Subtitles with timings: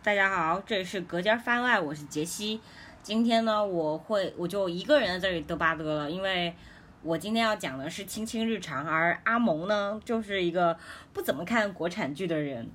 [0.00, 2.60] 大家好，这里是隔间番外，我是杰西。
[3.02, 6.54] 今天呢，我会我就一个人在这里嘚吧嘚了，因为
[7.02, 10.78] 我今天要讲的是亲亲日常，而阿蒙呢，就是一个
[11.12, 12.70] 不怎么看国产剧的人。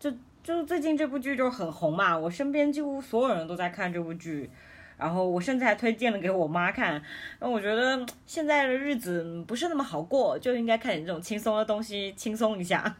[0.00, 0.10] 就
[0.42, 4.50] 就最近这部剧就很红嘛，我身边几乎所有人都在看这部剧，
[4.96, 7.00] 然后我甚至还推荐了给我妈看。
[7.40, 12.96] 那我觉得现在的日子不是那么好过，就应该看点这种轻松的东西，轻松一下。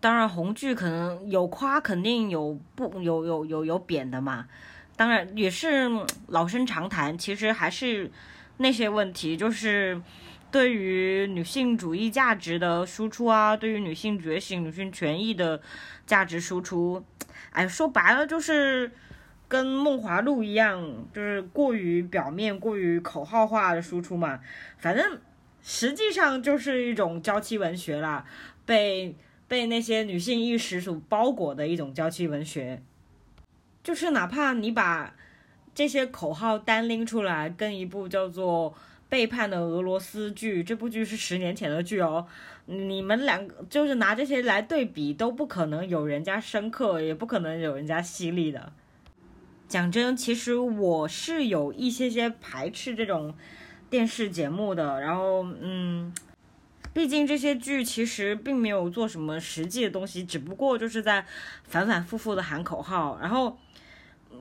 [0.00, 4.46] 当然，红剧可能有夸，肯定有不有有有有贬的嘛。
[4.96, 5.90] 当然也是
[6.28, 8.10] 老生常谈，其实还是
[8.56, 10.00] 那些问题，就是
[10.50, 15.60] 对于女性主义价值的输出啊，对于女性觉醒、女性权益的
[16.06, 17.04] 价值输出，
[17.50, 18.90] 哎，说白了就是
[19.48, 20.82] 跟《梦华录》一样，
[21.12, 24.40] 就是过于表面、过于口号化的输出嘛。
[24.78, 25.18] 反正
[25.62, 28.24] 实际上就是一种娇妻文学啦，
[28.64, 29.14] 被。
[29.50, 32.80] 被那些女性意识所包裹的一种娇妻文学，
[33.82, 35.12] 就是哪怕你把
[35.74, 38.70] 这些口号单拎出来，跟一部叫做
[39.08, 42.28] 《背叛的俄罗斯》剧，这部剧是十年前的剧哦，
[42.66, 48.72] 你们两个就是拿这些来对比，都不可能有人家深刻，也不可能有人家犀利的。
[49.66, 53.34] 讲真，其实我是有一些些排斥这种
[53.90, 56.14] 电视节目的，然后嗯。
[56.92, 61.24] 毕竟这些剧其实并没有做什么实际的东西，只不过就是在
[61.62, 63.16] 反反复复的喊口号。
[63.20, 63.56] 然后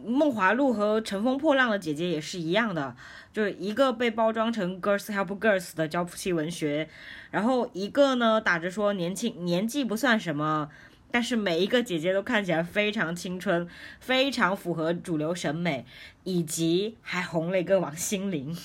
[0.10, 2.96] 《梦华录》和《乘风破浪的姐姐》也是一样的，
[3.32, 6.90] 就是一个被包装成 girls help girls 的娇妻文学，
[7.30, 10.72] 然后一个呢打着说年轻年纪不算什么，
[11.12, 13.70] 但是每一个姐姐都看起来非常青春，
[14.00, 15.86] 非常符合主流审美，
[16.24, 18.58] 以及还红了一个王心凌。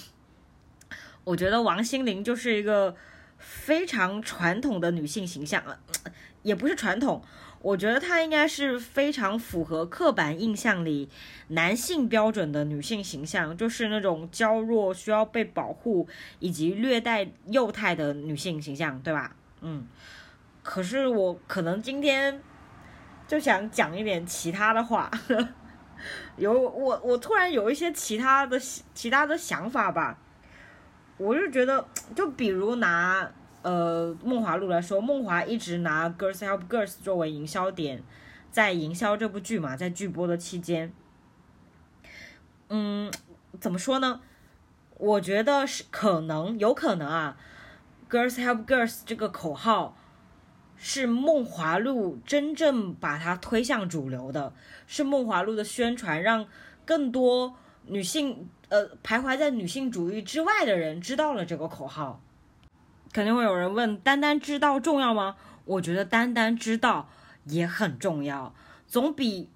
[1.24, 2.96] 我觉得王心凌就是一个。
[3.44, 5.78] 非常传统的女性形象啊，
[6.42, 7.22] 也不是传统，
[7.60, 11.10] 我觉得她应该是非常符合刻板印象里
[11.48, 16.08] 男性标准的女性形象，就是那种娇弱、需要被保护
[16.40, 19.36] 以及略带幼态的女性形象，对吧？
[19.60, 19.86] 嗯，
[20.62, 22.40] 可是我可能今天
[23.28, 25.10] 就想讲一点其他的话，
[26.36, 28.58] 有我我突然有一些其他的
[28.94, 30.18] 其他的想法吧。
[31.16, 33.30] 我就觉得，就比如拿
[33.62, 38.02] 呃《梦华录》来说，梦华一直拿《Girls Help Girls》作为营销点，
[38.50, 40.92] 在营销这部剧嘛，在剧播的期间，
[42.68, 43.12] 嗯，
[43.60, 44.20] 怎么说呢？
[44.98, 47.36] 我觉得是可能，有可能啊，
[48.12, 49.96] 《Girls Help Girls》这个口号
[50.76, 54.52] 是《梦华录》真正把它推向主流的，
[54.88, 56.48] 是《梦华录》的宣传让
[56.84, 57.54] 更多
[57.86, 58.48] 女性。
[58.74, 62.20] 呃，徘徊在女性主义之外的人知道了这个口号，
[63.12, 65.36] 肯定会有人问：单单知道重要吗？
[65.64, 67.08] 我觉得单单知道
[67.44, 68.52] 也很重要，
[68.88, 69.48] 总比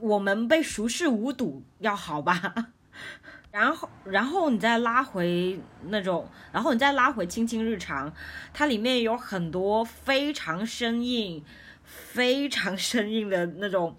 [0.00, 2.72] 我们被熟视无睹要好吧。
[3.52, 8.12] 然后，然后你再拉回那种，然后你再拉回亲亲日常，
[8.52, 11.44] 它里面有很多非常生硬、
[11.84, 13.96] 非常生硬的那种。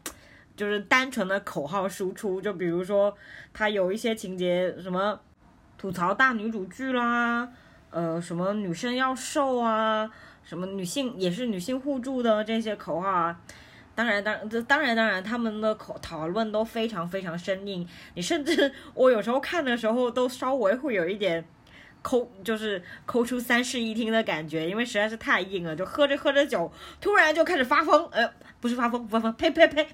[0.59, 3.15] 就是单纯的口号输出，就比如说
[3.53, 5.17] 他有一些情节，什么
[5.77, 7.47] 吐槽大女主剧啦，
[7.91, 10.11] 呃，什么女生要瘦啊，
[10.43, 13.39] 什么女性也是女性互助的这些口号啊。
[13.95, 17.87] 当然，当这当然当然，他们的口讨论都非常非常生硬。
[18.15, 21.45] 你甚至我有时候看的时候都稍微会有一点
[22.01, 25.73] 抠，就是抠出三室一厅的感觉，因为实在是太硬了。
[25.73, 26.69] 就喝着喝着酒，
[26.99, 29.87] 突然就开始发疯，呃，不是发疯，不发疯，呸呸呸。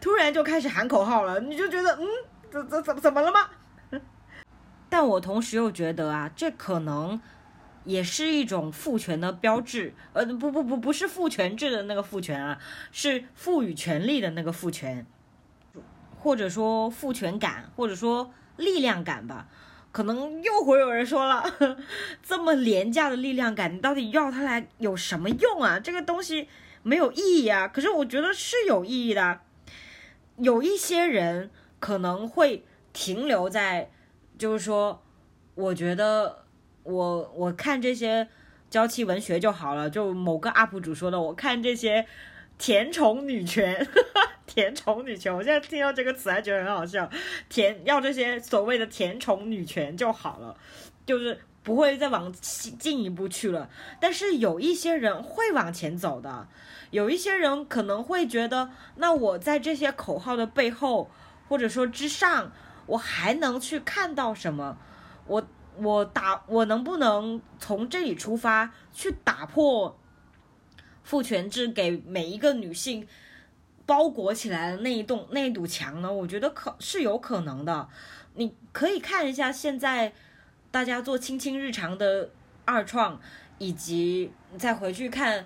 [0.00, 2.06] 突然就开始喊口号了，你就觉得嗯，
[2.50, 3.48] 这这怎怎么了吗？
[4.88, 7.20] 但我同时又觉得啊，这可能
[7.84, 12.58] 也是一种父权的标志，呃，不不不，不是父权制的那个父权啊，
[12.90, 15.06] 是赋予权力的那个父权，
[16.18, 19.46] 或者说父权感，或者说力量感吧。
[19.90, 21.42] 可能又会有人说了，
[22.22, 25.80] 这么廉价的力量感，你到底要它来有什么用啊？
[25.80, 26.46] 这个东西
[26.82, 27.66] 没有意义啊。
[27.66, 29.40] 可是我觉得是有意义的。
[30.40, 31.50] 有一些人
[31.80, 33.90] 可能会停留在，
[34.36, 35.02] 就是说，
[35.54, 36.44] 我觉得
[36.82, 38.28] 我我看这些
[38.70, 39.88] 娇妻文学就好了。
[39.90, 42.06] 就某个 UP 主说的，我看这些
[42.56, 43.86] 甜宠女权，
[44.46, 47.08] 甜宠女权，我现在听到这个词还觉得很好笑。
[47.48, 50.56] 甜要这些所谓的甜宠女权就好了，
[51.06, 51.38] 就是
[51.68, 53.68] 不会再往进一步去了。
[54.00, 56.48] 但是有一些人会往前走的。
[56.90, 61.10] 有一些人可能会觉得，那我在这些口号的背后，
[61.46, 62.50] 或者说之上，
[62.86, 64.78] 我还能去看到什么？
[65.26, 70.00] 我我打我能不能从这里出发去打破
[71.02, 73.06] 父权制给每一个女性
[73.84, 76.10] 包裹起来的那一栋那一堵墙呢？
[76.10, 77.86] 我觉得可是有可能的。
[78.36, 80.14] 你可以看一下现在
[80.78, 82.30] 大家做青青日常的
[82.64, 83.20] 二创，
[83.58, 85.44] 以及再回去看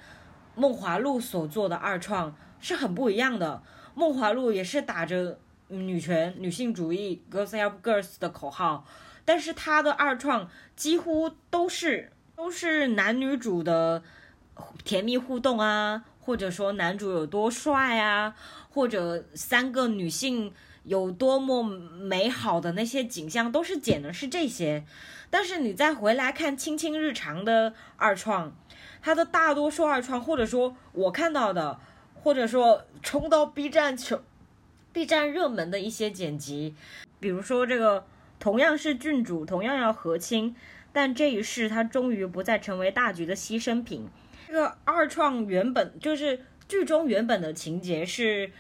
[0.55, 3.63] 梦华录所做的二创，是很不一样的。
[3.95, 5.39] 梦华录也是打着
[5.69, 8.87] 女权、女性主义、Girls Help Girls 的口号，
[9.25, 14.03] 但是他的二创几乎都是都是男女主的
[14.85, 18.35] 甜蜜互动啊，或者说男主有多帅啊，
[18.69, 20.53] 或者三个女性。
[20.85, 24.85] 有多么美好的那些景象，都是剪的是这些。
[25.31, 28.55] 但是你再回来看《青青日常》的二创，
[29.01, 31.79] 它的大多数二创，或者说我看到的，
[32.15, 34.23] 或者说冲到 B 站求
[34.93, 36.75] B 站热门的一些剪辑，
[37.21, 38.05] 比如说这个
[38.39, 40.55] 同样是郡主，同样要和亲，
[40.93, 44.09] 但这一世他终于不再成为大局的牺牲品。
[44.49, 48.51] 这个二创原本就是剧中原本的情节是。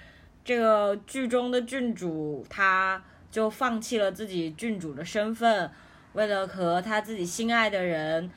[0.44, 5.70] 这个剧中的郡主，她就放弃了自己郡主的身份，
[6.14, 8.30] 为了和她自己心爱的人，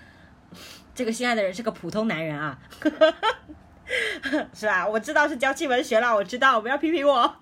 [0.94, 2.60] 这个心爱的人是个普通男人啊，
[4.54, 4.88] 是吧？
[4.88, 7.36] 我知道是娇气文学了，我知道，不要批评我。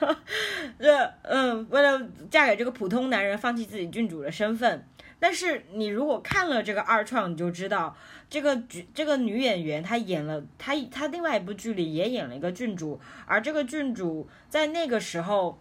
[0.80, 4.86] 这，嗯，为了嫁给这个普通男人，放弃自己郡主的身份。
[5.18, 7.96] 但是你如果看了这个二创，你就知道
[8.28, 15.58] 这个剧这个女演员她演了她她另外一部剧里也演了一个郡主，而这个郡主在那个时候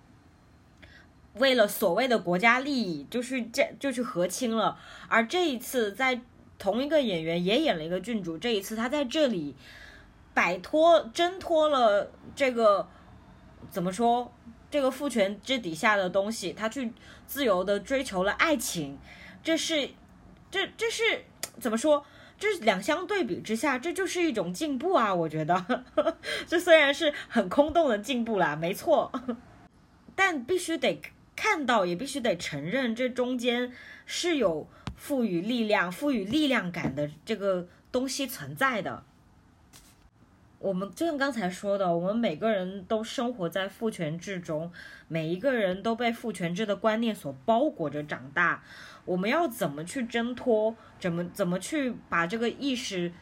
[1.35, 4.77] 为了所谓的国家利益，就是这就去和亲了。
[5.07, 6.19] 而这一次在
[6.59, 9.55] 同一个演员也演了一个郡主，这一次她在这里
[10.33, 12.89] 摆脱挣脱了这个
[13.71, 14.33] 怎么说
[14.69, 16.91] 这个父权制底下的东西，她去
[17.25, 18.97] 自由的追求了爱情。
[19.45, 19.91] 这是，
[20.49, 21.03] 这这是
[21.59, 22.03] 怎么说？
[22.39, 25.13] 这是两相对比之下，这就是一种进步啊！
[25.13, 25.85] 我觉得，
[26.47, 29.11] 这虽然是很空洞的进步啦，没错，
[30.15, 30.99] 但必须得
[31.35, 33.71] 看到，也必须得承认，这中间
[34.07, 39.03] 是有赋予力量、赋予力量感的这个东西存在的。
[40.57, 44.71] 我们就像刚才说的，我们每个人都生活在父权制中，
[45.07, 48.63] 每一个人都被父权制的观念所包裹着长大。
[49.05, 50.75] 我们要怎么去挣脱？
[50.99, 53.13] 怎么怎么去把这个意识，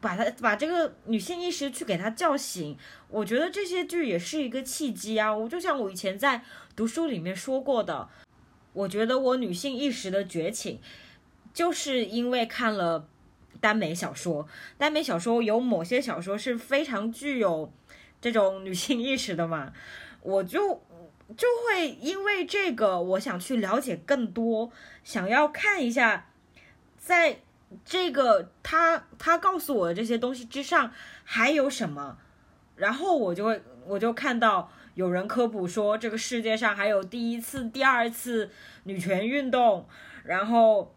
[0.00, 2.76] 把它把这个女性意识去给它叫醒？
[3.08, 5.34] 我觉得这些剧也是一个契机啊！
[5.34, 6.42] 我就像我以前在
[6.76, 8.08] 读书里面说过的，
[8.72, 10.78] 我觉得我女性意识的觉醒，
[11.52, 13.08] 就是因为看了
[13.60, 14.46] 耽美小说。
[14.76, 17.72] 耽美小说有某些小说是非常具有
[18.20, 19.72] 这种女性意识的嘛，
[20.22, 20.82] 我就。
[21.36, 24.72] 就会因为这个，我想去了解更多，
[25.04, 26.30] 想要看一下，
[26.96, 27.40] 在
[27.84, 30.90] 这个他他告诉我的这些东西之上
[31.24, 32.16] 还有什么，
[32.76, 38.50] 然后我就会我就看到有人科普说这个世界上还有第一次、第二次
[38.84, 39.86] 女权运动，
[40.24, 40.94] 然后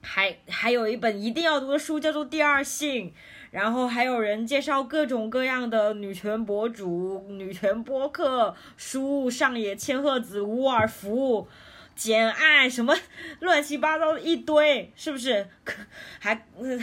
[0.00, 3.10] 还还有一本一定要读的书叫做《第二性》。
[3.50, 11.48] 然后还有人介绍各种各样的女权博主、女权播客、书、上野千鹤子、沃尔夫、
[11.94, 12.94] 简爱什么
[13.40, 15.48] 乱七八糟的一堆，是不是？
[15.64, 15.82] 可
[16.18, 16.80] 还嗯，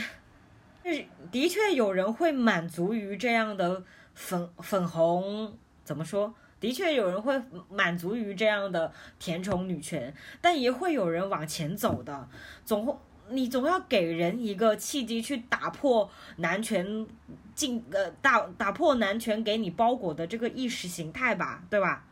[1.30, 3.84] 的确有人会满足于这样的
[4.14, 6.34] 粉粉红，怎么说？
[6.58, 12.28] 的确有人会满足于这样的甜宠女权，但也会有人往前走的，
[12.64, 12.94] 总会。
[13.30, 17.06] 你总要给人一个契机去打破男权
[17.54, 22.04] 进呃打打破男权给你包裹的这个意识形态吧，对吧？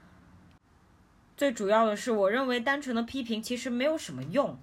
[1.37, 4.59] 最主要的是，我认为单纯的批评其实没有什么用，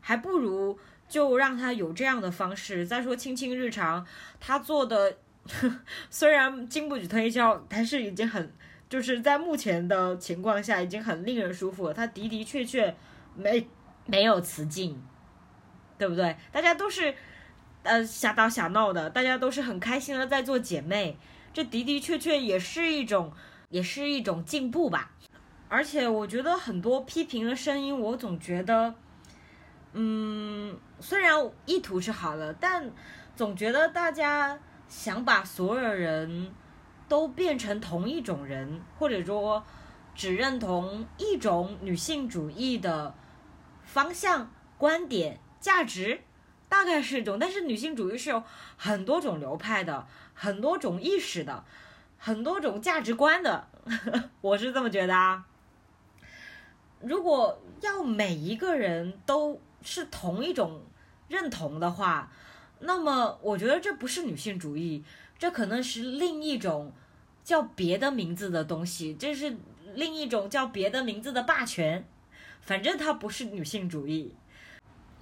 [0.00, 0.78] 还不如
[1.08, 2.86] 就让他有这样的方式。
[2.86, 4.04] 再说《青青日常》，
[4.38, 5.16] 他做的
[6.10, 8.52] 虽然经不起推销，但是已经很
[8.88, 11.94] 就是在目前的情况下已经很令人舒服了。
[11.94, 12.94] 他的的确确
[13.34, 13.66] 没
[14.04, 15.02] 没有雌竞。
[15.98, 16.36] 对不对？
[16.52, 17.14] 大家都是，
[17.82, 21.16] 呃，瞎打瞎闹的，大家都是很开心的在做姐妹，
[21.52, 23.32] 这的的确确也是一种，
[23.70, 25.12] 也是一种进步吧。
[25.68, 28.94] 而且我觉得很多批评的声音，我总觉得，
[29.92, 31.34] 嗯，虽然
[31.64, 32.90] 意图是好的，但
[33.34, 36.52] 总觉得大家想把所有人
[37.08, 39.64] 都变成同一种人，或者说
[40.14, 43.14] 只认同一种女性主义的
[43.82, 45.40] 方向观点。
[45.66, 46.20] 价值
[46.68, 48.40] 大概是一种，但是女性主义是有
[48.76, 51.64] 很多种流派的，很多种意识的，
[52.16, 53.66] 很多种价值观的，
[54.42, 55.44] 我是这么觉得啊。
[57.00, 60.82] 如果要每一个人都是同一种
[61.26, 62.30] 认同的话，
[62.78, 65.02] 那么我觉得这不是女性主义，
[65.36, 66.92] 这可能是另一种
[67.42, 69.56] 叫别的名字的东西，这是
[69.96, 72.06] 另一种叫别的名字的霸权。
[72.60, 74.32] 反正它不是女性主义，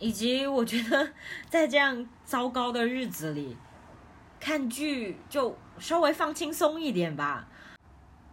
[0.05, 1.15] 以及我觉得
[1.49, 3.57] 在这样糟糕的日子里，
[4.39, 7.49] 看剧就稍微放轻松一点吧。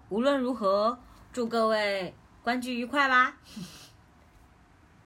[0.10, 1.00] 无论如何，
[1.32, 2.14] 祝各位
[2.44, 3.38] 观剧愉快吧。